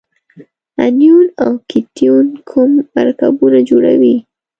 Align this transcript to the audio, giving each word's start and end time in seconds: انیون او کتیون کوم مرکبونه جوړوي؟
انیون 0.83 1.25
او 1.43 1.51
کتیون 1.69 2.27
کوم 2.49 2.71
مرکبونه 2.95 3.59
جوړوي؟ 3.69 4.15